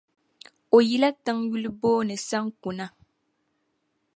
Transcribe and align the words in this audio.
O 0.75 0.77
yila 0.87 1.09
tiŋ 1.23 1.37
yuli 1.49 1.69
booni 1.79 2.15
Sanku 2.27 2.69
na. 2.77 2.85